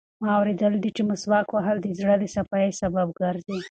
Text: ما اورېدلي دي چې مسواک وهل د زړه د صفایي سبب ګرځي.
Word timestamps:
ما 0.23 0.31
اورېدلي 0.39 0.79
دي 0.83 0.91
چې 0.97 1.01
مسواک 1.09 1.47
وهل 1.51 1.77
د 1.81 1.87
زړه 1.99 2.15
د 2.19 2.23
صفایي 2.35 2.71
سبب 2.81 3.07
ګرځي. 3.21 3.57